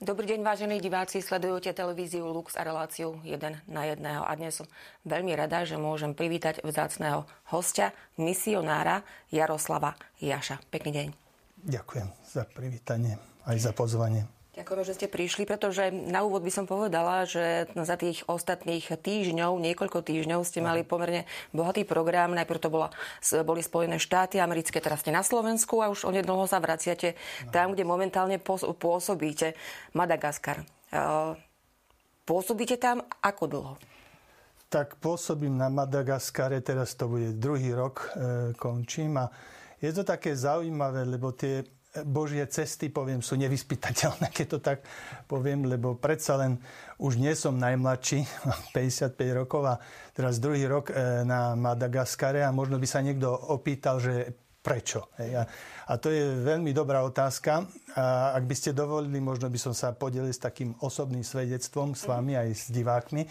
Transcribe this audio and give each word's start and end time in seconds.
Dobrý 0.00 0.24
deň, 0.32 0.40
vážení 0.40 0.80
diváci, 0.80 1.20
sledujete 1.20 1.76
televíziu 1.76 2.24
Lux 2.24 2.56
a 2.56 2.64
reláciu 2.64 3.20
1 3.20 3.68
na 3.68 3.82
1. 3.84 4.00
A 4.00 4.32
dnes 4.32 4.56
som 4.56 4.64
veľmi 5.04 5.36
rada, 5.36 5.60
že 5.68 5.76
môžem 5.76 6.16
privítať 6.16 6.64
vzácného 6.64 7.28
hostia, 7.52 7.92
misionára 8.16 9.04
Jaroslava 9.28 10.00
Jaša. 10.16 10.56
Pekný 10.72 10.90
deň. 10.96 11.08
Ďakujem 11.68 12.08
za 12.24 12.48
privítanie 12.48 13.20
aj 13.44 13.60
za 13.60 13.76
pozvanie. 13.76 14.24
Ďakujem, 14.50 14.82
že 14.82 14.96
ste 14.98 15.06
prišli, 15.06 15.46
pretože 15.46 15.94
na 15.94 16.26
úvod 16.26 16.42
by 16.42 16.50
som 16.50 16.66
povedala, 16.66 17.22
že 17.22 17.70
za 17.70 17.94
tých 17.94 18.26
ostatných 18.26 18.82
týždňov, 18.82 19.62
niekoľko 19.62 20.02
týždňov 20.02 20.42
ste 20.42 20.58
mali 20.58 20.82
pomerne 20.82 21.22
bohatý 21.54 21.86
program. 21.86 22.34
Najprv 22.34 22.58
to 22.58 22.66
bola, 22.66 22.90
boli 23.46 23.62
Spojené 23.62 24.02
štáty 24.02 24.42
americké, 24.42 24.82
teraz 24.82 25.06
ste 25.06 25.14
na 25.14 25.22
Slovensku 25.22 25.78
a 25.78 25.94
už 25.94 26.02
onedlho 26.02 26.50
sa 26.50 26.58
vraciate 26.58 27.14
tam, 27.54 27.78
kde 27.78 27.86
momentálne 27.86 28.42
pôsobíte. 28.42 29.54
Madagaskar. 29.94 30.66
Pôsobíte 32.26 32.74
tam 32.74 33.06
ako 33.22 33.44
dlho? 33.46 33.74
Tak 34.66 34.98
pôsobím 34.98 35.58
na 35.58 35.70
Madagaskare, 35.70 36.58
teraz 36.58 36.98
to 36.98 37.06
bude 37.10 37.38
druhý 37.38 37.74
rok, 37.74 38.06
e, 38.14 38.54
končím 38.54 39.18
a 39.18 39.26
je 39.82 39.90
to 39.90 40.06
také 40.06 40.30
zaujímavé, 40.34 41.02
lebo 41.10 41.34
tie 41.34 41.66
Božie 42.06 42.46
cesty, 42.46 42.86
poviem, 42.86 43.18
sú 43.18 43.34
nevyspytateľné, 43.34 44.30
keď 44.30 44.46
to 44.46 44.58
tak 44.62 44.78
poviem, 45.26 45.66
lebo 45.66 45.98
predsa 45.98 46.38
len 46.38 46.62
už 47.02 47.18
nie 47.18 47.34
som 47.34 47.58
najmladší, 47.58 48.22
55 48.76 49.18
rokov 49.34 49.66
a 49.66 49.74
teraz 50.14 50.38
druhý 50.38 50.70
rok 50.70 50.94
e, 50.94 51.26
na 51.26 51.58
Madagaskare 51.58 52.46
a 52.46 52.54
možno 52.54 52.78
by 52.78 52.86
sa 52.86 53.02
niekto 53.02 53.26
opýtal, 53.30 53.98
že 53.98 54.38
prečo. 54.60 55.08
A 55.88 55.92
to 55.96 56.12
je 56.12 56.44
veľmi 56.44 56.70
dobrá 56.76 57.00
otázka. 57.00 57.64
A 57.96 58.36
ak 58.36 58.44
by 58.44 58.54
ste 58.54 58.76
dovolili, 58.76 59.16
možno 59.16 59.48
by 59.48 59.56
som 59.56 59.72
sa 59.72 59.96
podelil 59.96 60.30
s 60.30 60.40
takým 60.40 60.76
osobným 60.84 61.24
svedectvom 61.24 61.96
s 61.96 62.04
vami 62.04 62.36
aj 62.36 62.48
s 62.52 62.64
divákmi. 62.68 63.24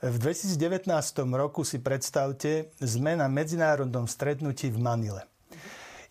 V 0.00 0.16
2019 0.16 0.88
roku 1.36 1.60
si 1.66 1.76
predstavte, 1.76 2.72
sme 2.80 3.18
na 3.18 3.28
medzinárodnom 3.28 4.08
stretnutí 4.08 4.72
v 4.72 4.78
Manile. 4.80 5.29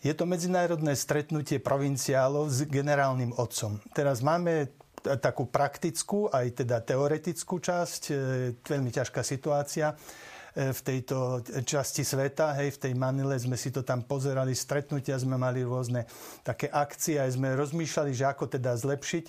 Je 0.00 0.16
to 0.16 0.24
medzinárodné 0.24 0.96
stretnutie 0.96 1.60
provinciálov 1.60 2.48
s 2.48 2.64
generálnym 2.64 3.36
otcom. 3.36 3.84
Teraz 3.92 4.24
máme 4.24 4.72
takú 5.00 5.44
praktickú, 5.48 6.32
aj 6.32 6.64
teda 6.64 6.80
teoretickú 6.80 7.60
časť, 7.60 8.02
e, 8.08 8.12
veľmi 8.60 8.88
ťažká 8.92 9.20
situácia 9.20 9.92
e, 9.92 10.72
v 10.72 10.80
tejto 10.80 11.44
časti 11.64 12.04
sveta, 12.04 12.56
hej, 12.60 12.76
v 12.76 12.80
tej 12.88 12.92
Manile 12.96 13.36
sme 13.36 13.56
si 13.60 13.68
to 13.68 13.84
tam 13.84 14.04
pozerali, 14.04 14.56
stretnutia 14.56 15.20
sme 15.20 15.36
mali 15.40 15.64
rôzne 15.64 16.08
také 16.44 16.68
akcie, 16.68 17.20
aj 17.20 17.36
sme 17.36 17.56
rozmýšľali, 17.56 18.12
že 18.12 18.24
ako 18.24 18.56
teda 18.56 18.76
zlepšiť 18.76 19.24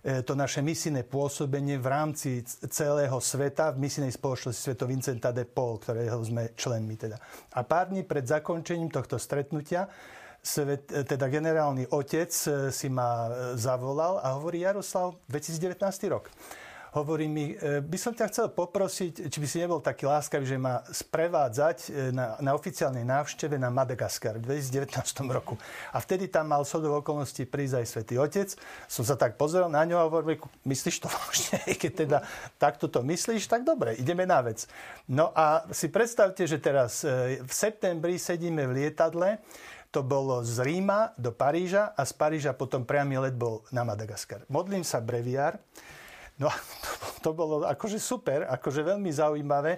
to 0.00 0.32
naše 0.32 0.64
misijné 0.64 1.04
pôsobenie 1.04 1.76
v 1.76 1.86
rámci 1.86 2.40
celého 2.72 3.20
sveta 3.20 3.76
v 3.76 3.84
misijnej 3.84 4.16
spoločnosti 4.16 4.56
Sveto 4.56 4.88
Vincenta 4.88 5.28
de 5.28 5.44
Paul, 5.44 5.76
ktorého 5.76 6.16
sme 6.24 6.56
členmi. 6.56 6.96
Teda. 6.96 7.20
A 7.52 7.60
pár 7.68 7.92
dní 7.92 8.08
pred 8.08 8.24
zakončením 8.24 8.88
tohto 8.88 9.20
stretnutia 9.20 9.92
svet, 10.42 10.88
teda 10.88 11.28
generálny 11.28 11.92
otec 11.92 12.32
e, 12.32 12.72
si 12.72 12.88
ma 12.88 13.28
e, 13.28 13.30
zavolal 13.60 14.24
a 14.24 14.40
hovorí 14.40 14.64
Jaroslav, 14.64 15.20
2019 15.28 16.08
rok. 16.08 16.32
Hovorí 16.96 17.30
mi, 17.30 17.54
e, 17.54 17.78
by 17.78 17.98
som 17.98 18.10
ťa 18.10 18.26
chcel 18.30 18.46
poprosiť, 18.50 19.30
či 19.30 19.38
by 19.38 19.46
si 19.46 19.62
nebol 19.62 19.78
taký 19.78 20.10
láskavý, 20.10 20.42
že 20.42 20.58
ma 20.58 20.82
sprevádzať 20.90 22.10
na, 22.10 22.34
na 22.42 22.52
oficiálnej 22.58 23.06
návšteve 23.06 23.54
na 23.58 23.70
Madagaskar 23.70 24.42
v 24.42 24.58
2019 24.58 24.98
roku. 25.30 25.54
A 25.94 26.02
vtedy 26.02 26.26
tam 26.26 26.50
mal 26.50 26.66
sodov 26.66 27.06
okolností 27.06 27.46
prísť 27.46 27.74
aj 27.82 27.86
Svetý 27.86 28.14
Otec. 28.18 28.48
Som 28.90 29.06
sa 29.06 29.14
tak 29.14 29.38
pozrel 29.38 29.70
na 29.70 29.86
ňo 29.86 30.02
a 30.02 30.06
hovoril, 30.10 30.42
myslíš 30.66 30.96
to 31.02 31.08
vážne? 31.08 31.62
Keď 31.80 31.92
teda 32.06 32.18
takto 32.58 32.90
to 32.90 33.06
myslíš, 33.06 33.46
tak 33.46 33.62
dobre, 33.62 33.94
ideme 33.94 34.26
na 34.26 34.42
vec. 34.42 34.66
No 35.06 35.30
a 35.30 35.66
si 35.70 35.86
predstavte, 35.90 36.42
že 36.46 36.58
teraz 36.58 37.06
v 37.40 37.52
septembri 37.52 38.18
sedíme 38.18 38.66
v 38.66 38.82
lietadle, 38.82 39.38
to 39.90 40.06
bolo 40.06 40.46
z 40.46 40.62
Ríma 40.62 41.18
do 41.18 41.34
Paríža 41.34 41.90
a 41.98 42.06
z 42.06 42.14
Paríža 42.14 42.54
potom 42.54 42.86
priamy 42.86 43.18
let 43.18 43.34
bol 43.34 43.66
na 43.74 43.82
Madagaskar. 43.82 44.46
Modlím 44.46 44.86
sa 44.86 45.02
breviár. 45.02 45.58
No 46.40 46.48
a 46.48 46.56
to, 46.84 46.90
to 47.20 47.30
bolo 47.36 47.62
akože 47.68 48.00
super, 48.00 48.48
akože 48.48 48.80
veľmi 48.82 49.12
zaujímavé, 49.12 49.76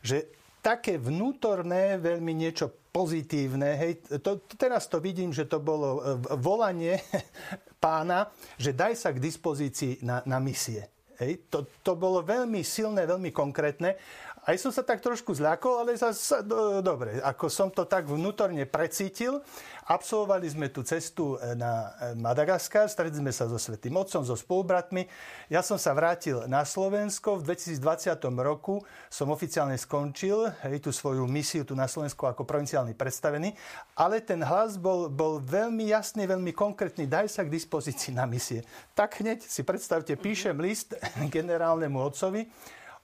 že 0.00 0.30
také 0.64 0.96
vnútorné, 0.96 2.00
veľmi 2.00 2.32
niečo 2.32 2.72
pozitívne. 2.88 3.76
Hej, 3.76 3.92
to, 4.22 4.40
teraz 4.56 4.88
to 4.88 5.02
vidím, 5.02 5.34
že 5.34 5.44
to 5.44 5.60
bolo 5.60 5.98
e, 5.98 6.02
volanie 6.40 6.96
pána, 7.84 8.32
že 8.56 8.72
daj 8.72 8.96
sa 8.96 9.10
k 9.12 9.20
dispozícii 9.20 10.00
na, 10.06 10.24
na 10.24 10.40
misie. 10.40 10.88
Hej, 11.20 11.46
to, 11.46 11.66
to 11.84 11.94
bolo 11.94 12.24
veľmi 12.24 12.64
silné, 12.64 13.06
veľmi 13.06 13.30
konkrétne 13.30 13.94
aj 14.44 14.56
som 14.60 14.68
sa 14.68 14.84
tak 14.84 15.00
trošku 15.00 15.32
zľakol, 15.32 15.80
ale 15.80 15.96
zase 15.96 16.44
do, 16.44 16.84
dobre, 16.84 17.16
ako 17.24 17.48
som 17.48 17.72
to 17.72 17.88
tak 17.88 18.04
vnútorne 18.04 18.68
precítil. 18.68 19.40
Absolvovali 19.88 20.44
sme 20.48 20.68
tú 20.68 20.84
cestu 20.84 21.40
e, 21.40 21.56
na 21.56 21.92
e, 21.96 22.16
Madagaskar, 22.20 22.88
stretli 22.88 23.24
sme 23.24 23.32
sa 23.32 23.48
so 23.48 23.56
Svetým 23.56 23.96
Otcom, 23.96 24.20
so 24.20 24.36
spolubratmi. 24.36 25.08
Ja 25.48 25.64
som 25.64 25.80
sa 25.80 25.96
vrátil 25.96 26.44
na 26.44 26.64
Slovensko. 26.64 27.40
V 27.40 27.56
2020 27.56 28.20
roku 28.44 28.84
som 29.08 29.32
oficiálne 29.32 29.80
skončil 29.80 30.52
hej, 30.64 30.80
tú 30.80 30.92
svoju 30.92 31.24
misiu 31.24 31.64
tu 31.64 31.72
na 31.72 31.88
Slovensku 31.88 32.28
ako 32.28 32.44
provinciálny 32.44 32.92
predstavený, 32.92 33.56
ale 33.96 34.20
ten 34.20 34.44
hlas 34.44 34.76
bol, 34.76 35.08
bol 35.08 35.40
veľmi 35.40 35.88
jasný, 35.88 36.28
veľmi 36.28 36.52
konkrétny. 36.52 37.08
Daj 37.08 37.32
sa 37.32 37.44
k 37.44 37.52
dispozícii 37.52 38.12
na 38.12 38.28
misie. 38.28 38.60
Tak 38.92 39.24
hneď 39.24 39.40
si 39.40 39.64
predstavte, 39.64 40.16
píšem 40.20 40.56
list 40.60 40.92
generálnemu 41.36 41.96
otcovi, 41.96 42.44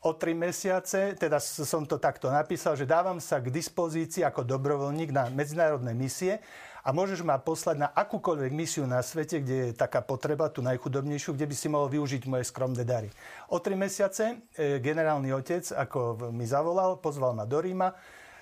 o 0.00 0.10
tri 0.16 0.32
mesiace, 0.32 1.12
teda 1.12 1.36
som 1.40 1.84
to 1.84 2.00
takto 2.00 2.32
napísal, 2.32 2.72
že 2.72 2.88
dávam 2.88 3.20
sa 3.20 3.36
k 3.36 3.52
dispozícii 3.52 4.24
ako 4.24 4.48
dobrovoľník 4.48 5.12
na 5.12 5.28
medzinárodné 5.28 5.92
misie 5.92 6.40
a 6.80 6.88
môžeš 6.96 7.20
ma 7.20 7.36
poslať 7.36 7.84
na 7.84 7.88
akúkoľvek 7.92 8.52
misiu 8.56 8.88
na 8.88 9.04
svete, 9.04 9.44
kde 9.44 9.56
je 9.68 9.76
taká 9.76 10.00
potreba, 10.00 10.48
tú 10.48 10.64
najchudobnejšiu, 10.64 11.36
kde 11.36 11.44
by 11.44 11.54
si 11.56 11.68
mohol 11.68 11.92
využiť 11.92 12.22
moje 12.24 12.48
skromné 12.48 12.80
dary. 12.88 13.12
O 13.52 13.60
tri 13.60 13.76
mesiace 13.76 14.40
e, 14.56 14.80
generálny 14.80 15.36
otec, 15.36 15.68
ako 15.76 16.32
mi 16.32 16.48
zavolal, 16.48 16.96
pozval 16.96 17.36
ma 17.36 17.44
do 17.44 17.60
Ríma, 17.60 17.92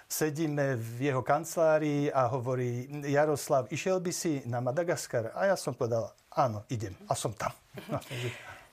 sedíme 0.06 0.78
v 0.78 1.10
jeho 1.10 1.26
kancelárii 1.26 2.14
a 2.14 2.30
hovorí, 2.30 2.86
Jaroslav, 3.02 3.66
išiel 3.74 3.98
by 3.98 4.12
si 4.14 4.46
na 4.46 4.62
Madagaskar? 4.62 5.34
A 5.34 5.50
ja 5.50 5.56
som 5.58 5.74
povedal, 5.74 6.14
áno, 6.30 6.62
idem. 6.70 6.94
A 7.10 7.18
som 7.18 7.34
tam. 7.34 7.50
No, 7.90 7.98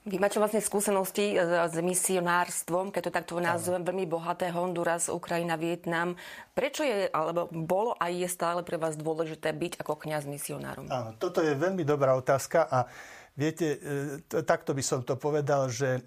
vy 0.05 0.21
máte 0.21 0.37
vlastne 0.37 0.61
skúsenosti 0.61 1.33
s 1.41 1.75
misionárstvom, 1.81 2.93
keď 2.93 3.09
to 3.09 3.11
takto 3.11 3.33
nazvem, 3.41 3.81
veľmi 3.81 4.05
bohaté 4.05 4.53
Honduras, 4.53 5.09
Ukrajina, 5.09 5.57
Vietnam. 5.57 6.13
Prečo 6.53 6.85
je, 6.85 7.09
alebo 7.09 7.49
bolo 7.49 7.97
a 7.97 8.13
je 8.13 8.29
stále 8.29 8.61
pre 8.61 8.77
vás 8.77 8.93
dôležité 8.93 9.49
byť 9.49 9.81
ako 9.81 9.97
kňaz 9.97 10.29
misionárom? 10.29 10.85
Áno, 10.93 11.17
toto 11.17 11.41
je 11.41 11.57
veľmi 11.57 11.81
dobrá 11.81 12.13
otázka 12.13 12.69
a 12.69 12.85
viete, 13.33 13.81
e, 13.81 14.41
takto 14.45 14.77
by 14.77 14.83
som 14.85 15.01
to 15.01 15.17
povedal, 15.17 15.73
že 15.73 15.97
e, 15.97 16.01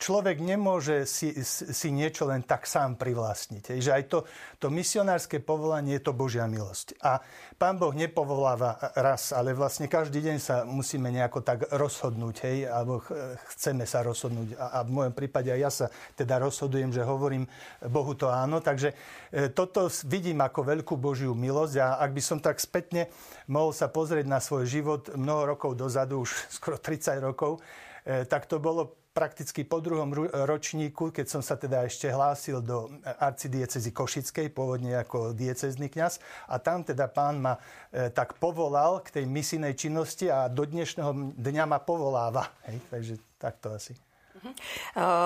človek 0.00 0.40
nemôže 0.40 1.04
si, 1.04 1.36
si 1.44 1.88
niečo 1.92 2.24
len 2.24 2.40
tak 2.40 2.64
sám 2.64 2.96
privlastniť. 2.96 3.76
Že 3.76 3.92
aj 3.92 4.04
to, 4.08 4.18
to 4.56 4.72
misionárske 4.72 5.44
povolanie 5.44 6.00
je 6.00 6.04
to 6.08 6.12
Božia 6.16 6.48
milosť. 6.48 6.96
A 7.04 7.20
Pán 7.60 7.76
Boh 7.76 7.92
nepovoláva 7.92 8.80
raz, 8.96 9.36
ale 9.36 9.52
vlastne 9.52 9.84
každý 9.84 10.24
deň 10.24 10.36
sa 10.40 10.64
musíme 10.64 11.12
nejako 11.12 11.44
tak 11.44 11.68
rozhodnúť, 11.68 12.36
hej, 12.48 12.58
alebo 12.64 13.04
chceme 13.52 13.84
sa 13.84 14.00
rozhodnúť. 14.00 14.56
A, 14.56 14.80
a 14.80 14.88
v 14.88 14.90
mojom 14.96 15.12
prípade 15.12 15.52
aj 15.52 15.60
ja 15.60 15.70
sa 15.70 15.86
teda 16.16 16.40
rozhodujem, 16.40 16.88
že 16.88 17.04
hovorím 17.04 17.44
Bohu 17.84 18.16
to 18.16 18.32
áno. 18.32 18.64
Takže 18.64 18.96
e, 19.28 19.52
toto 19.52 19.92
vidím 20.08 20.40
ako 20.40 20.64
veľkú 20.72 20.96
Božiu 20.96 21.36
milosť 21.36 21.74
a 21.84 22.00
ak 22.00 22.10
by 22.16 22.22
som 22.24 22.38
tak 22.40 22.56
spätne 22.56 23.12
mohol 23.44 23.76
sa 23.76 23.92
pozrieť 23.92 24.24
na 24.24 24.40
svoj 24.40 24.64
život 24.64 25.12
mnoho 25.12 25.52
rokov 25.52 25.76
dozadu, 25.76 26.24
už 26.24 26.32
skoro 26.56 26.80
30 26.80 27.20
rokov, 27.20 27.60
e, 28.08 28.24
tak 28.24 28.48
to 28.48 28.56
bolo 28.56 28.99
prakticky 29.10 29.66
po 29.66 29.82
druhom 29.82 30.14
ročníku, 30.30 31.10
keď 31.10 31.26
som 31.26 31.42
sa 31.42 31.58
teda 31.58 31.82
ešte 31.82 32.06
hlásil 32.06 32.62
do 32.62 32.90
arcidiecezy 33.02 33.90
Košickej, 33.90 34.54
pôvodne 34.54 34.94
ako 34.94 35.34
diecezný 35.34 35.90
kňaz. 35.90 36.22
A 36.46 36.62
tam 36.62 36.86
teda 36.86 37.10
pán 37.10 37.42
ma 37.42 37.58
e, 37.90 38.08
tak 38.14 38.38
povolal 38.38 39.02
k 39.02 39.20
tej 39.20 39.24
misijnej 39.26 39.74
činnosti 39.74 40.30
a 40.30 40.46
do 40.46 40.62
dnešného 40.62 41.34
dňa 41.34 41.64
ma 41.66 41.82
povoláva. 41.82 42.54
Hej, 42.70 42.78
takže 42.86 43.14
takto 43.42 43.74
asi. 43.74 43.98
Uh-huh. 44.40 44.54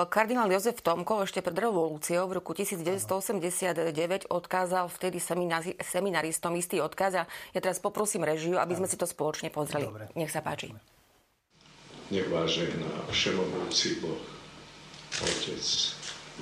Kardinál 0.09 0.49
Jozef 0.49 0.81
Tomko 0.81 1.23
ešte 1.23 1.39
pred 1.39 1.55
revolúciou 1.55 2.25
v 2.27 2.41
roku 2.41 2.51
1989 2.57 4.27
odkázal 4.27 4.89
vtedy 4.91 5.21
seminaristom 5.79 6.51
istý 6.57 6.81
odkaz 6.81 7.21
a 7.21 7.29
ja 7.53 7.59
teraz 7.61 7.77
poprosím 7.79 8.25
režiu, 8.25 8.57
aby 8.57 8.75
sme 8.75 8.89
si 8.89 8.97
to 8.97 9.05
spoločne 9.05 9.53
pozreli. 9.53 9.87
Dobre. 9.87 10.09
Nech 10.17 10.33
sa 10.33 10.41
páči. 10.41 10.73
Dobre 10.73 10.94
nech 12.11 12.29
vás 12.29 12.51
žehná 12.51 13.01
všemohúci 13.09 13.95
Boh, 13.95 14.21
Otec 15.25 15.95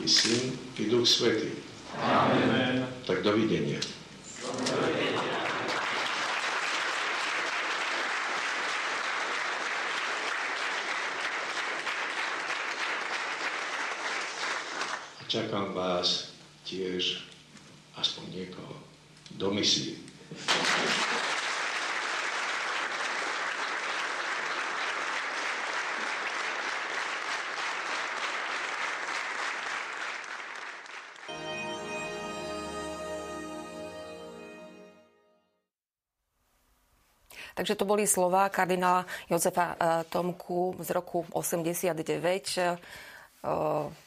i 0.04 0.08
Syn 0.10 0.60
i 0.78 0.90
Duch 0.90 1.08
Svetý. 1.08 1.56
Amen. 1.96 2.88
Tak 3.08 3.24
dovidenia. 3.24 3.80
Dovidenia. 4.44 5.44
Čakám 15.32 15.74
vás 15.74 16.36
tiež 16.68 17.26
aspoň 17.98 18.26
niekoho 18.30 18.76
do 19.34 19.50
misie. 19.50 19.98
Takže 37.54 37.78
to 37.78 37.86
boli 37.86 38.10
slova 38.10 38.50
kardinála 38.50 39.06
Jozefa 39.30 39.78
eh, 39.78 40.04
Tomku 40.10 40.76
z 40.82 40.90
roku 40.92 41.26
89. 41.32 41.94
Eh, 42.58 42.78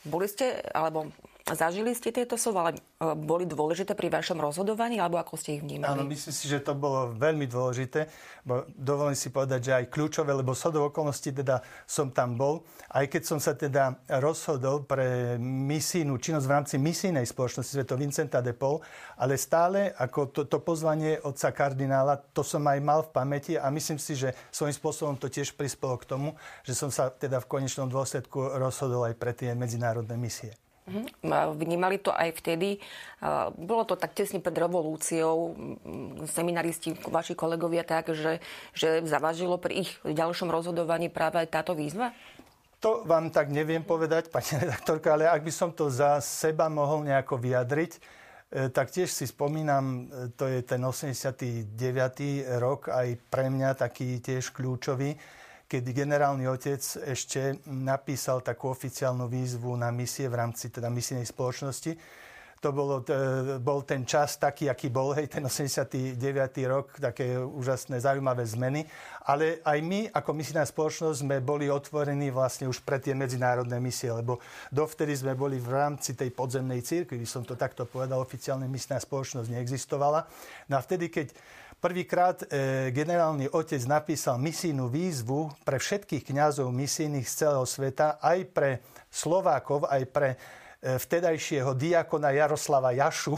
boli 0.04 0.26
ste, 0.28 0.62
alebo 0.74 1.12
Zažili 1.46 1.94
ste 1.94 2.10
tieto 2.10 2.34
slova, 2.34 2.66
ale 2.66 2.70
e, 2.74 3.14
boli 3.14 3.46
dôležité 3.46 3.94
pri 3.94 4.10
vašom 4.10 4.42
rozhodovaní, 4.42 4.98
alebo 4.98 5.14
ako 5.22 5.38
ste 5.38 5.54
ich 5.54 5.62
vnímali? 5.62 5.94
Áno, 5.94 6.02
myslím 6.02 6.34
si, 6.34 6.50
že 6.50 6.58
to 6.58 6.74
bolo 6.74 7.14
veľmi 7.14 7.46
dôležité, 7.46 8.10
bo 8.42 8.66
dovolím 8.74 9.14
si 9.14 9.30
povedať, 9.30 9.70
že 9.70 9.72
aj 9.78 9.84
kľúčové, 9.86 10.34
lebo 10.34 10.58
do 10.58 10.80
okolností 10.90 11.30
teda 11.30 11.62
som 11.86 12.10
tam 12.10 12.34
bol. 12.34 12.66
Aj 12.90 13.06
keď 13.06 13.22
som 13.22 13.38
sa 13.38 13.54
teda 13.54 13.94
rozhodol 14.18 14.90
pre 14.90 15.38
misijnú 15.38 16.18
činnosť 16.18 16.46
v 16.50 16.54
rámci 16.58 16.74
misijnej 16.82 17.22
spoločnosti 17.22 17.78
Sveto 17.78 17.94
Vincenta 17.94 18.42
de 18.42 18.50
Paul, 18.50 18.82
ale 19.14 19.38
stále 19.38 19.94
ako 19.94 20.34
to, 20.34 20.50
to 20.50 20.58
pozvanie 20.58 21.22
otca 21.22 21.54
kardinála, 21.54 22.26
to 22.34 22.42
som 22.42 22.66
aj 22.66 22.82
mal 22.82 23.06
v 23.06 23.14
pamäti 23.14 23.54
a 23.54 23.70
myslím 23.70 24.02
si, 24.02 24.18
že 24.18 24.34
svojím 24.50 24.74
spôsobom 24.74 25.14
to 25.14 25.30
tiež 25.30 25.54
prispelo 25.54 25.94
k 25.94 26.10
tomu, 26.10 26.34
že 26.66 26.74
som 26.74 26.90
sa 26.90 27.06
teda 27.06 27.38
v 27.38 27.46
konečnom 27.46 27.86
dôsledku 27.86 28.58
rozhodol 28.58 29.06
aj 29.06 29.14
pre 29.14 29.30
tie 29.30 29.54
medzinárodné 29.54 30.18
misie. 30.18 30.50
Mhm. 30.86 31.26
Vnímali 31.58 31.98
to 31.98 32.14
aj 32.14 32.30
vtedy. 32.38 32.78
Bolo 33.58 33.82
to 33.82 33.98
tak 33.98 34.14
tesne 34.14 34.38
pred 34.38 34.54
revolúciou. 34.54 35.58
Seminaristi, 36.30 36.94
vaši 37.10 37.34
kolegovia 37.34 37.82
tak, 37.82 38.14
že, 38.14 38.38
že 38.70 39.02
zavažilo 39.02 39.58
pri 39.58 39.82
ich 39.86 39.90
ďalšom 40.06 40.46
rozhodovaní 40.46 41.10
práve 41.10 41.42
táto 41.50 41.74
výzva? 41.74 42.14
To 42.84 43.02
vám 43.02 43.32
tak 43.32 43.50
neviem 43.50 43.82
povedať, 43.82 44.30
pani 44.30 44.62
redaktorka, 44.62 45.16
ale 45.16 45.26
ak 45.26 45.42
by 45.42 45.52
som 45.52 45.74
to 45.74 45.90
za 45.90 46.22
seba 46.22 46.68
mohol 46.68 47.02
nejako 47.02 47.40
vyjadriť, 47.40 47.92
e, 47.96 48.00
tak 48.68 48.92
tiež 48.92 49.08
si 49.08 49.24
spomínam, 49.24 50.06
e, 50.06 50.30
to 50.36 50.44
je 50.44 50.60
ten 50.60 50.84
89. 50.84 52.44
rok, 52.60 52.92
aj 52.92 53.16
pre 53.32 53.48
mňa 53.48 53.80
taký 53.80 54.20
tiež 54.20 54.52
kľúčový 54.52 55.16
kedy 55.66 55.90
generálny 55.90 56.46
otec 56.46 56.78
ešte 57.10 57.58
napísal 57.66 58.40
takú 58.40 58.70
oficiálnu 58.70 59.26
výzvu 59.26 59.74
na 59.74 59.90
misie 59.90 60.30
v 60.30 60.38
rámci 60.38 60.70
teda 60.70 60.86
misijnej 60.86 61.26
spoločnosti. 61.26 61.92
To 62.64 62.72
bolo, 62.72 63.04
bol 63.60 63.84
ten 63.84 64.08
čas 64.08 64.40
taký, 64.40 64.72
aký 64.72 64.88
bol, 64.88 65.12
hej, 65.12 65.28
ten 65.28 65.44
89. 65.44 66.16
rok, 66.66 66.96
také 66.96 67.36
úžasné, 67.36 68.00
zaujímavé 68.00 68.48
zmeny. 68.48 68.88
Ale 69.28 69.60
aj 69.60 69.78
my, 69.84 70.00
ako 70.08 70.30
misijná 70.32 70.64
spoločnosť, 70.64 71.20
sme 71.20 71.36
boli 71.44 71.68
otvorení 71.68 72.32
vlastne 72.32 72.64
už 72.64 72.80
pre 72.80 72.96
tie 72.96 73.12
medzinárodné 73.12 73.76
misie, 73.76 74.08
lebo 74.08 74.40
dovtedy 74.72 75.12
sme 75.12 75.36
boli 75.36 75.60
v 75.60 75.68
rámci 75.68 76.16
tej 76.16 76.32
podzemnej 76.32 76.80
církvy, 76.80 77.20
by 77.20 77.28
som 77.28 77.44
to 77.44 77.60
takto 77.60 77.84
povedal, 77.84 78.24
oficiálne 78.24 78.64
misijná 78.64 78.98
spoločnosť 79.04 79.52
neexistovala. 79.52 80.24
No 80.72 80.80
a 80.80 80.82
vtedy, 80.82 81.12
keď 81.12 81.36
Prvýkrát 81.76 82.40
e, 82.40 82.88
generálny 82.88 83.52
otec 83.52 83.84
napísal 83.84 84.40
misijnú 84.40 84.88
výzvu 84.88 85.52
pre 85.60 85.76
všetkých 85.76 86.24
kňazov 86.32 86.72
misijných 86.72 87.28
z 87.28 87.44
celého 87.44 87.68
sveta, 87.68 88.16
aj 88.16 88.38
pre 88.48 88.70
Slovákov, 89.12 89.84
aj 89.84 90.02
pre 90.08 90.28
e, 90.32 90.36
vtedajšieho 90.86 91.74
diakona 91.74 92.30
Jaroslava 92.30 92.94
Jašu. 92.94 93.34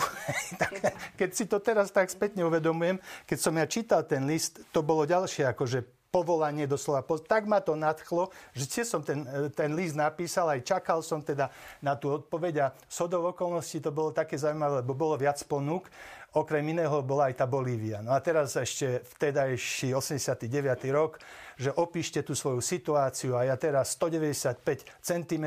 keď 1.18 1.30
si 1.32 1.48
to 1.48 1.56
teraz 1.64 1.88
tak 1.88 2.12
spätne 2.12 2.44
uvedomujem, 2.44 3.00
keď 3.24 3.38
som 3.40 3.56
ja 3.56 3.64
čítal 3.64 4.04
ten 4.04 4.28
list, 4.28 4.60
to 4.68 4.84
bolo 4.84 5.08
ďalšie 5.08 5.48
akože 5.48 5.98
povolanie 6.08 6.64
doslova. 6.64 7.04
Tak 7.04 7.44
ma 7.44 7.60
to 7.60 7.76
nadchlo, 7.76 8.32
že 8.56 8.64
tiež 8.64 8.86
som 8.88 9.00
ten, 9.04 9.28
e, 9.28 9.52
ten 9.52 9.76
list 9.76 9.92
napísal, 9.92 10.48
aj 10.56 10.64
čakal 10.64 11.04
som 11.04 11.20
teda 11.20 11.52
na 11.84 11.96
tú 12.00 12.16
odpoveď 12.16 12.54
a 12.64 12.66
sodov 12.88 13.36
okolností 13.36 13.80
to 13.84 13.92
bolo 13.92 14.12
také 14.12 14.40
zaujímavé, 14.40 14.80
lebo 14.84 14.96
bolo 14.96 15.20
viac 15.20 15.36
ponúk. 15.44 15.88
Okrem 16.36 16.60
iného 16.76 17.00
bola 17.00 17.32
aj 17.32 17.40
tá 17.40 17.46
Bolívia. 17.48 18.04
No 18.04 18.12
a 18.12 18.20
teraz 18.20 18.52
ešte 18.52 19.00
vtedajší 19.16 19.96
89. 19.96 20.44
rok, 20.92 21.16
že 21.56 21.72
opíšte 21.72 22.20
tú 22.20 22.36
svoju 22.36 22.60
situáciu 22.60 23.34
a 23.34 23.48
ja 23.48 23.56
teraz 23.56 23.96
195 23.96 24.60
cm, 25.00 25.46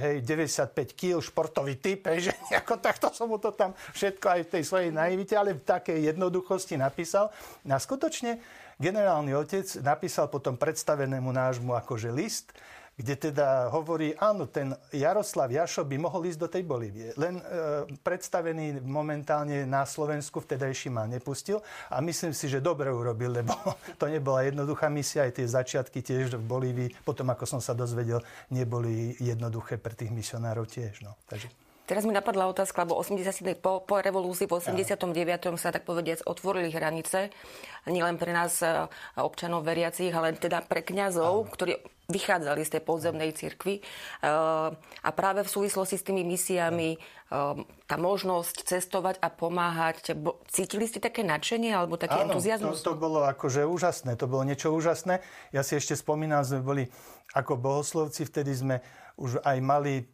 hej, 0.00 0.16
95 0.24 0.96
kg 0.96 1.20
športový 1.20 1.76
typ, 1.78 2.08
hej, 2.08 2.28
že 2.28 2.32
ako 2.64 2.80
takto 2.80 3.12
som 3.12 3.28
mu 3.28 3.36
to 3.36 3.52
tam 3.52 3.76
všetko 3.92 4.26
aj 4.26 4.40
v 4.42 4.50
tej 4.56 4.62
svojej 4.64 4.90
naivite, 4.90 5.36
ale 5.36 5.52
v 5.52 5.62
takej 5.62 6.16
jednoduchosti 6.16 6.80
napísal. 6.80 7.28
A 7.68 7.76
skutočne 7.76 8.40
generálny 8.80 9.36
otec 9.36 9.68
napísal 9.84 10.32
potom 10.32 10.58
predstavenému 10.58 11.28
nášmu 11.28 11.76
akože 11.76 12.08
list, 12.08 12.56
kde 12.92 13.14
teda 13.16 13.72
hovorí, 13.72 14.12
áno, 14.20 14.44
ten 14.44 14.76
Jaroslav 14.92 15.48
Jašo 15.48 15.80
by 15.82 15.96
mohol 15.96 16.28
ísť 16.28 16.40
do 16.40 16.48
tej 16.48 16.62
Bolívie. 16.62 17.16
Len 17.16 17.40
e, 17.40 17.44
predstavený 18.04 18.84
momentálne 18.84 19.64
na 19.64 19.88
Slovensku 19.88 20.44
vtedajší 20.44 20.92
ma 20.92 21.08
nepustil 21.08 21.64
a 21.88 22.04
myslím 22.04 22.36
si, 22.36 22.52
že 22.52 22.60
dobre 22.60 22.92
urobil, 22.92 23.32
lebo 23.40 23.56
to 24.00 24.06
nebola 24.12 24.44
jednoduchá 24.44 24.92
misia, 24.92 25.24
aj 25.24 25.40
tie 25.40 25.46
začiatky 25.48 26.04
tiež 26.04 26.36
v 26.36 26.44
Bolívii, 26.44 26.88
potom 27.00 27.32
ako 27.32 27.48
som 27.48 27.60
sa 27.64 27.72
dozvedel, 27.72 28.20
neboli 28.52 29.16
jednoduché 29.16 29.80
pre 29.80 29.96
tých 29.96 30.12
misionárov 30.12 30.68
tiež. 30.68 31.00
No. 31.00 31.16
Takže... 31.26 31.48
Teraz 31.82 32.06
mi 32.06 32.14
napadla 32.14 32.46
otázka, 32.46 32.86
lebo 32.86 32.94
80, 32.94 33.58
po, 33.58 33.82
po 33.82 33.98
revolúcii 33.98 34.46
v 34.46 34.54
89. 34.54 35.58
sa 35.58 35.74
tak 35.74 35.82
povediac 35.82 36.22
otvorili 36.22 36.70
hranice, 36.70 37.34
nielen 37.90 38.22
pre 38.22 38.30
nás 38.30 38.62
e, 38.62 38.86
občanov 39.18 39.66
veriacich, 39.66 40.14
ale 40.14 40.38
teda 40.38 40.62
pre 40.62 40.86
kňazov, 40.86 41.50
ktorí 41.50 41.82
vychádzali 42.06 42.62
z 42.62 42.70
tej 42.78 42.82
podzemnej 42.86 43.30
cirkvi. 43.34 43.74
E, 43.78 43.82
a 45.02 45.10
práve 45.10 45.42
v 45.42 45.50
súvislosti 45.50 45.98
s 45.98 46.06
tými 46.06 46.22
misiami 46.22 46.94
e, 46.94 46.98
tá 47.90 47.96
možnosť 47.98 48.62
cestovať 48.62 49.18
a 49.18 49.26
pomáhať, 49.34 50.14
cítili 50.54 50.86
ste 50.86 51.02
také 51.02 51.26
nadšenie 51.26 51.74
alebo 51.74 51.98
taký 51.98 52.22
Áno, 52.22 52.38
entuziasmus? 52.38 52.78
To, 52.86 52.94
to 52.94 53.02
bolo 53.02 53.26
akože 53.26 53.66
úžasné, 53.66 54.14
to 54.14 54.30
bolo 54.30 54.46
niečo 54.46 54.70
úžasné. 54.70 55.18
Ja 55.50 55.66
si 55.66 55.74
ešte 55.74 55.98
spomínam, 55.98 56.46
sme 56.46 56.62
boli 56.62 56.84
ako 57.34 57.58
bohoslovci, 57.58 58.22
vtedy 58.22 58.54
sme 58.54 58.76
už 59.18 59.42
aj 59.42 59.58
mali 59.58 60.06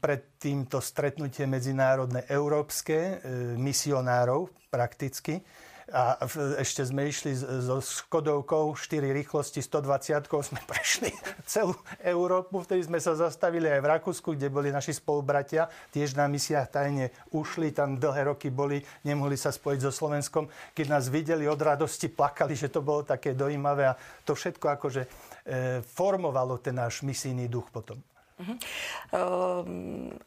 pred 0.00 0.40
týmto 0.40 0.80
stretnutie 0.80 1.44
medzinárodné 1.44 2.24
európske 2.30 2.96
e, 2.96 3.14
misionárov 3.56 4.48
prakticky. 4.72 5.44
A 5.88 6.20
ešte 6.60 6.84
sme 6.84 7.08
išli 7.08 7.32
so 7.32 7.80
Škodovkou 7.80 8.76
4 8.76 9.08
rýchlosti 9.08 9.64
120 9.64 10.20
sme 10.44 10.60
prešli 10.70 11.08
celú 11.48 11.72
Európu. 12.04 12.60
Vtedy 12.60 12.84
sme 12.84 13.00
sa 13.00 13.16
zastavili 13.16 13.72
aj 13.72 13.80
v 13.80 13.90
Rakúsku, 13.96 14.36
kde 14.36 14.52
boli 14.52 14.68
naši 14.68 14.92
spolubratia. 14.92 15.64
Tiež 15.88 16.12
na 16.12 16.28
misiách 16.28 16.68
tajne 16.68 17.08
ušli, 17.32 17.72
tam 17.72 17.96
dlhé 17.96 18.28
roky 18.28 18.52
boli, 18.52 18.84
nemohli 19.00 19.40
sa 19.40 19.48
spojiť 19.48 19.80
so 19.88 19.92
Slovenskom. 19.92 20.52
Keď 20.76 20.86
nás 20.92 21.08
videli 21.08 21.48
od 21.48 21.56
radosti, 21.56 22.12
plakali, 22.12 22.52
že 22.52 22.68
to 22.68 22.84
bolo 22.84 23.08
také 23.08 23.32
dojímavé 23.32 23.88
a 23.88 23.96
to 24.28 24.36
všetko 24.36 24.68
akože 24.76 25.02
e, 25.04 25.08
formovalo 25.80 26.60
ten 26.60 26.76
náš 26.76 27.00
misijný 27.00 27.48
duch 27.48 27.72
potom. 27.72 27.96
Uh-huh. 28.38 28.54
Uh, 29.10 29.62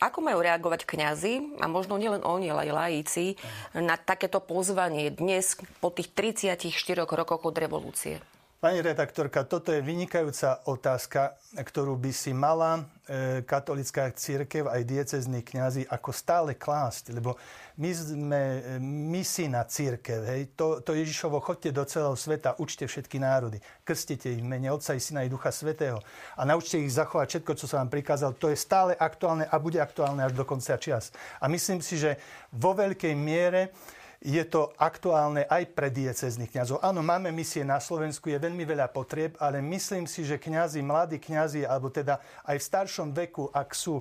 ako 0.03 0.19
majú 0.19 0.43
reagovať 0.43 0.83
kňazi, 0.83 1.63
a 1.63 1.65
možno 1.71 1.95
nielen 1.95 2.27
oni, 2.27 2.51
ale 2.51 2.67
aj 2.67 2.71
lajíci, 2.75 3.25
uh-huh. 3.39 3.79
na 3.79 3.95
takéto 3.95 4.43
pozvanie 4.43 5.07
dnes 5.15 5.55
po 5.79 5.95
tých 5.95 6.11
34 6.11 6.67
rokoch 7.07 7.47
od 7.47 7.55
revolúcie? 7.55 8.19
Pani 8.61 8.77
redaktorka, 8.77 9.41
toto 9.41 9.73
je 9.73 9.81
vynikajúca 9.81 10.61
otázka, 10.69 11.33
ktorú 11.57 11.97
by 11.97 12.13
si 12.13 12.29
mala 12.29 12.77
e, 13.09 13.41
katolická 13.41 14.13
církev 14.13 14.69
aj 14.69 14.85
diecezní 14.85 15.41
kňazi 15.41 15.89
ako 15.89 16.13
stále 16.13 16.53
klásť, 16.53 17.09
lebo 17.09 17.41
my 17.81 17.89
sme 17.89 18.37
e, 18.37 18.59
misijná 18.85 19.65
církev. 19.65 20.21
Hej? 20.29 20.53
To, 20.53 20.77
to 20.77 20.93
Ježišovo, 20.93 21.41
chodte 21.41 21.73
do 21.73 21.81
celého 21.89 22.13
sveta, 22.13 22.53
učte 22.61 22.85
všetky 22.85 23.17
národy, 23.17 23.57
krstite 23.81 24.29
ich 24.29 24.45
v 24.45 24.53
mene 24.53 24.69
Otca 24.69 24.93
i 24.93 25.01
Syna 25.01 25.25
i 25.25 25.33
Ducha 25.33 25.49
Svetého 25.49 25.97
a 26.37 26.45
naučte 26.45 26.77
ich 26.77 26.93
zachovať 26.93 27.41
všetko, 27.41 27.57
čo 27.57 27.65
sa 27.65 27.81
vám 27.81 27.89
prikázal. 27.89 28.37
To 28.37 28.53
je 28.53 28.61
stále 28.61 28.93
aktuálne 28.93 29.49
a 29.49 29.57
bude 29.57 29.81
aktuálne 29.81 30.21
až 30.21 30.37
do 30.37 30.45
konca 30.45 30.77
čas. 30.77 31.09
A 31.41 31.49
myslím 31.49 31.81
si, 31.81 31.97
že 31.97 32.21
vo 32.53 32.77
veľkej 32.77 33.17
miere 33.17 33.73
je 34.21 34.45
to 34.45 34.69
aktuálne 34.77 35.49
aj 35.49 35.73
pre 35.73 35.89
diecezných 35.89 36.53
kňazov. 36.53 36.77
Áno, 36.85 37.01
máme 37.01 37.33
misie 37.33 37.65
na 37.65 37.81
Slovensku, 37.81 38.29
je 38.29 38.37
veľmi 38.37 38.61
veľa 38.69 38.93
potrieb, 38.93 39.33
ale 39.41 39.65
myslím 39.65 40.05
si, 40.05 40.21
že 40.21 40.37
kňazi, 40.37 40.85
mladí 40.85 41.17
kňazi, 41.17 41.65
alebo 41.65 41.89
teda 41.89 42.21
aj 42.45 42.61
v 42.61 42.67
staršom 42.69 43.09
veku, 43.17 43.49
ak 43.49 43.73
sú 43.73 43.97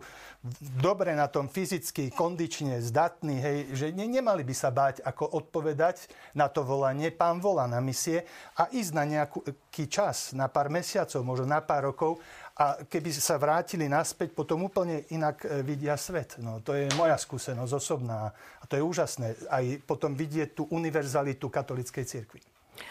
dobre 0.77 1.17
na 1.17 1.25
tom 1.25 1.49
fyzicky, 1.49 2.13
kondične, 2.13 2.85
zdatní, 2.85 3.41
hej, 3.41 3.59
že 3.73 3.87
ne, 3.97 4.05
nemali 4.05 4.45
by 4.45 4.53
sa 4.53 4.69
báť, 4.69 5.01
ako 5.09 5.25
odpovedať 5.41 6.13
na 6.37 6.53
to 6.53 6.69
volanie. 6.69 7.09
Pán 7.09 7.41
volá 7.41 7.65
na 7.65 7.81
misie 7.81 8.29
a 8.61 8.69
ísť 8.69 8.93
na 8.93 9.05
nejaký 9.09 9.89
čas, 9.89 10.37
na 10.37 10.53
pár 10.53 10.69
mesiacov, 10.69 11.25
možno 11.25 11.49
na 11.49 11.65
pár 11.65 11.97
rokov 11.97 12.21
a 12.61 12.77
keby 12.85 13.09
sa 13.17 13.41
vrátili 13.41 13.89
naspäť, 13.89 14.37
potom 14.37 14.69
úplne 14.69 15.09
inak 15.09 15.49
e, 15.49 15.65
vidia 15.65 15.97
svet. 15.97 16.37
No, 16.45 16.61
to 16.61 16.77
je 16.77 16.93
moja 16.93 17.17
skúsenosť 17.17 17.73
osobná 17.73 18.37
a 18.61 18.65
to 18.69 18.77
je 18.77 18.85
úžasné. 18.85 19.49
Aj 19.49 19.65
potom 19.89 20.13
vidieť 20.13 20.53
tú 20.53 20.69
univerzalitu 20.69 21.49
katolickej 21.49 22.05
cirkvi. 22.05 22.45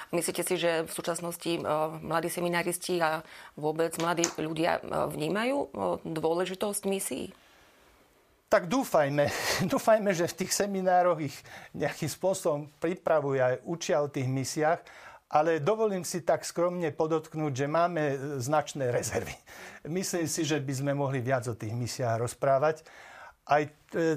Myslíte 0.10 0.42
si, 0.42 0.58
že 0.58 0.86
v 0.86 0.92
súčasnosti 0.92 1.62
uh, 1.62 1.98
mladí 2.02 2.30
seminaristi 2.30 3.02
a 3.02 3.26
vôbec 3.58 3.94
mladí 3.98 4.26
ľudia 4.38 4.82
uh, 4.82 5.10
vnímajú 5.10 5.70
dôležitosť 6.06 6.82
misií? 6.86 7.34
Tak 8.50 8.70
dúfajme, 8.70 9.30
dúfajme, 9.74 10.14
že 10.14 10.30
v 10.30 10.38
tých 10.46 10.52
seminároch 10.54 11.22
ich 11.22 11.38
nejakým 11.74 12.10
spôsobom 12.10 12.70
pripravujú 12.82 13.42
aj 13.42 13.56
učia 13.66 14.02
o 14.02 14.10
tých 14.10 14.30
misiách 14.30 14.82
ale 15.30 15.62
dovolím 15.62 16.02
si 16.02 16.26
tak 16.26 16.42
skromne 16.42 16.90
podotknúť, 16.90 17.54
že 17.54 17.68
máme 17.70 18.18
značné 18.42 18.90
rezervy. 18.90 19.38
Myslím 19.86 20.26
si, 20.26 20.42
že 20.42 20.58
by 20.58 20.74
sme 20.74 20.92
mohli 20.98 21.22
viac 21.22 21.46
o 21.46 21.54
tých 21.54 21.74
misiách 21.74 22.26
rozprávať. 22.26 22.82
Aj 23.46 23.62
e, 23.62 23.72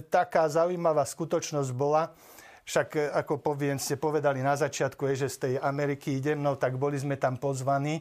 taká 0.09 0.49
zaujímavá 0.49 1.05
skutočnosť 1.05 1.71
bola, 1.77 2.17
však 2.65 2.89
e, 2.97 3.01
ako 3.13 3.45
poviem, 3.45 3.77
ste 3.77 4.01
povedali 4.01 4.41
na 4.41 4.57
začiatku, 4.57 5.05
je, 5.13 5.29
že 5.29 5.29
z 5.29 5.37
tej 5.37 5.55
Ameriky 5.61 6.17
idem, 6.17 6.41
no 6.41 6.57
tak 6.57 6.81
boli 6.81 6.97
sme 6.97 7.21
tam 7.21 7.37
pozvaní 7.37 8.01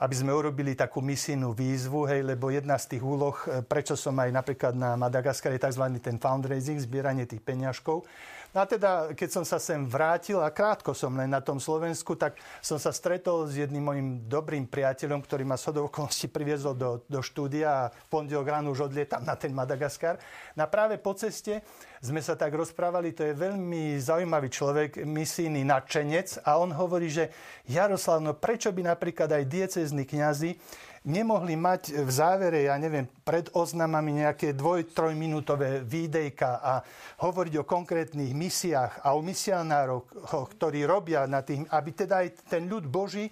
aby 0.00 0.14
sme 0.16 0.32
urobili 0.32 0.72
takú 0.72 1.04
misijnú 1.04 1.52
výzvu, 1.52 2.08
hej, 2.08 2.24
lebo 2.24 2.48
jedna 2.48 2.80
z 2.80 2.96
tých 2.96 3.04
úloh, 3.04 3.36
e, 3.44 3.60
prečo 3.60 3.92
som 4.00 4.16
aj 4.16 4.32
napríklad 4.32 4.72
na 4.72 4.96
Madagaskare, 4.96 5.60
je 5.60 5.64
tzv. 5.68 5.84
ten 6.00 6.16
fundraising, 6.16 6.80
zbieranie 6.80 7.28
tých 7.28 7.44
peňažkov, 7.44 8.08
No 8.50 8.58
a 8.58 8.66
teda, 8.66 9.14
keď 9.14 9.30
som 9.30 9.44
sa 9.46 9.62
sem 9.62 9.86
vrátil 9.86 10.42
a 10.42 10.50
krátko 10.50 10.90
som 10.90 11.14
len 11.14 11.30
na 11.30 11.38
tom 11.38 11.62
Slovensku, 11.62 12.18
tak 12.18 12.34
som 12.58 12.82
sa 12.82 12.90
stretol 12.90 13.46
s 13.46 13.54
jedným 13.54 13.84
mojim 13.86 14.08
dobrým 14.26 14.66
priateľom, 14.66 15.22
ktorý 15.22 15.46
ma 15.46 15.54
shodou 15.54 15.86
okolností 15.86 16.26
priviezol 16.26 16.74
do, 16.74 16.98
do 17.06 17.22
štúdia 17.22 17.70
a 17.70 17.82
v 17.94 18.06
pondelok 18.10 18.50
ráno 18.50 18.74
už 18.74 18.90
odlietam 18.90 19.22
na 19.22 19.38
ten 19.38 19.54
Madagaskar. 19.54 20.18
Na 20.58 20.66
práve 20.66 20.98
po 20.98 21.14
ceste 21.14 21.62
sme 22.00 22.24
sa 22.24 22.32
tak 22.32 22.56
rozprávali, 22.56 23.12
to 23.12 23.28
je 23.28 23.36
veľmi 23.36 24.00
zaujímavý 24.00 24.48
človek, 24.48 25.04
misijný 25.04 25.68
nadšenec 25.68 26.48
a 26.48 26.56
on 26.56 26.72
hovorí, 26.72 27.12
že 27.12 27.28
Jaroslav, 27.68 28.24
no 28.24 28.32
prečo 28.32 28.72
by 28.72 28.88
napríklad 28.88 29.28
aj 29.28 29.44
diecezní 29.44 30.08
kňazi 30.08 30.56
nemohli 31.04 31.56
mať 31.60 32.00
v 32.00 32.10
závere, 32.12 32.68
ja 32.68 32.76
neviem, 32.76 33.08
pred 33.24 33.48
oznamami 33.52 34.24
nejaké 34.24 34.52
dvoj, 34.52 34.92
trojminútové 34.92 35.84
výdejka 35.84 36.60
a 36.60 36.80
hovoriť 37.24 37.54
o 37.60 37.68
konkrétnych 37.68 38.32
misiách 38.32 39.04
a 39.04 39.16
o 39.16 39.20
misionároch, 39.20 40.08
ktorí 40.56 40.84
robia 40.84 41.24
na 41.24 41.40
tých, 41.40 41.64
aby 41.68 41.90
teda 41.92 42.24
aj 42.24 42.28
ten 42.48 42.68
ľud 42.68 42.88
Boží 42.88 43.28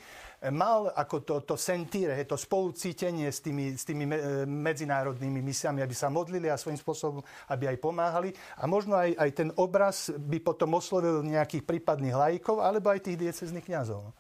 mal 0.54 0.95
ako 0.95 1.16
to, 1.26 1.35
to 1.42 1.54
sentíre, 1.59 2.14
to 2.23 2.38
spolucítenie 2.38 3.26
s 3.26 3.42
tými, 3.42 3.75
s 3.75 3.83
tými 3.83 4.07
medzinárodnými 4.47 5.42
misiami, 5.42 5.83
aby 5.83 5.95
sa 5.95 6.07
modlili 6.09 6.47
a 6.47 6.61
svojím 6.61 6.78
spôsobom, 6.78 7.21
aby 7.50 7.75
aj 7.75 7.78
pomáhali. 7.83 8.30
A 8.62 8.71
možno 8.71 8.95
aj, 8.95 9.18
aj 9.18 9.30
ten 9.35 9.50
obraz 9.59 10.14
by 10.14 10.38
potom 10.38 10.78
oslovil 10.78 11.26
nejakých 11.26 11.66
prípadných 11.66 12.14
lajkov 12.14 12.62
alebo 12.62 12.95
aj 12.95 13.11
tých 13.11 13.18
diecezných 13.18 13.66
kňazov. 13.66 14.14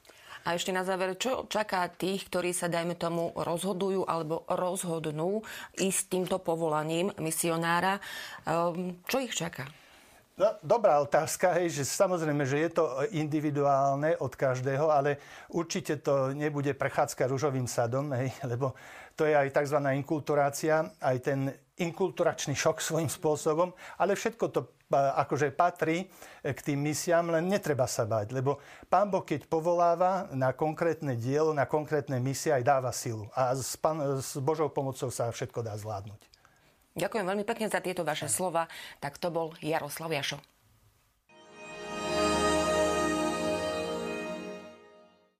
A 0.46 0.54
ešte 0.54 0.70
na 0.70 0.86
záver, 0.86 1.18
čo 1.18 1.50
čaká 1.50 1.90
tých, 1.90 2.30
ktorí 2.30 2.54
sa, 2.54 2.70
dajme 2.70 2.94
tomu, 2.94 3.34
rozhodujú 3.34 4.06
alebo 4.06 4.46
rozhodnú 4.46 5.42
ísť 5.74 6.02
týmto 6.08 6.36
povolaním 6.38 7.10
misionára? 7.18 7.98
Ehm, 8.46 9.02
čo 9.04 9.18
ich 9.18 9.34
čaká? 9.34 9.66
No, 10.38 10.54
dobrá 10.62 11.02
otázka, 11.02 11.50
hej, 11.58 11.82
že 11.82 11.82
samozrejme, 11.82 12.46
že 12.46 12.62
je 12.62 12.70
to 12.70 12.84
individuálne 13.10 14.14
od 14.22 14.30
každého, 14.38 14.86
ale 14.86 15.18
určite 15.50 15.98
to 15.98 16.30
nebude 16.30 16.78
prechádzka 16.78 17.26
rúžovým 17.26 17.66
sadom, 17.66 18.14
hej, 18.14 18.30
lebo 18.54 18.70
to 19.18 19.26
je 19.26 19.34
aj 19.34 19.50
tzv. 19.50 19.82
inkulturácia, 19.98 20.94
aj 21.02 21.16
ten 21.26 21.50
inkulturačný 21.82 22.54
šok 22.54 22.78
svojím 22.78 23.10
spôsobom, 23.10 23.74
ale 23.98 24.14
všetko 24.14 24.44
to 24.54 24.78
akože 24.94 25.50
patrí 25.58 26.06
e, 26.06 26.54
k 26.54 26.70
tým 26.70 26.86
misiám, 26.86 27.34
len 27.34 27.50
netreba 27.50 27.90
sa 27.90 28.06
bať, 28.06 28.30
lebo 28.30 28.62
Pán 28.86 29.10
Boh, 29.10 29.26
keď 29.26 29.42
povoláva 29.50 30.30
na 30.30 30.54
konkrétne 30.54 31.18
dielo, 31.18 31.50
na 31.50 31.66
konkrétne 31.66 32.22
misie, 32.22 32.54
aj 32.54 32.62
dáva 32.62 32.94
silu. 32.94 33.26
A 33.34 33.58
s, 33.58 33.74
pán, 33.74 34.22
s 34.22 34.38
Božou 34.38 34.70
pomocou 34.70 35.10
sa 35.10 35.34
všetko 35.34 35.66
dá 35.66 35.74
zvládnuť. 35.74 36.27
Ďakujem 36.98 37.26
veľmi 37.30 37.46
pekne 37.46 37.70
za 37.70 37.78
tieto 37.78 38.02
vaše 38.02 38.26
slova. 38.26 38.66
Tak 38.98 39.22
to 39.22 39.30
bol 39.30 39.54
Jaroslav 39.62 40.10
Jašo. 40.10 40.57